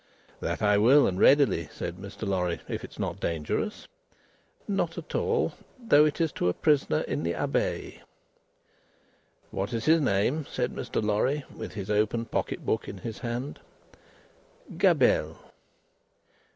"That 0.39 0.63
I 0.63 0.79
will, 0.79 1.05
and 1.05 1.19
readily," 1.19 1.69
said 1.71 1.97
Mr. 1.97 2.27
Lorry, 2.27 2.59
"if 2.67 2.83
it 2.83 2.89
is 2.93 2.97
not 2.97 3.19
dangerous." 3.19 3.87
"Not 4.67 4.97
at 4.97 5.13
all. 5.13 5.53
Though 5.77 6.05
it 6.05 6.19
is 6.19 6.31
to 6.31 6.49
a 6.49 6.55
prisoner 6.55 7.01
in 7.01 7.21
the 7.21 7.33
Abbaye." 7.35 8.01
"What 9.51 9.73
is 9.73 9.85
his 9.85 10.01
name?" 10.01 10.47
said 10.49 10.73
Mr. 10.73 11.03
Lorry, 11.03 11.45
with 11.55 11.73
his 11.75 11.91
open 11.91 12.25
pocket 12.25 12.65
book 12.65 12.87
in 12.87 12.97
his 12.97 13.19
hand. 13.19 13.59
"Gabelle." 14.75 15.37